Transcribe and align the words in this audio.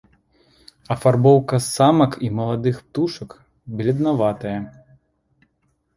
Афарбоўка 0.95 1.59
самак 1.75 2.11
і 2.27 2.31
маладых 2.39 2.75
птушак 2.87 3.37
бледнаватая. 3.83 4.59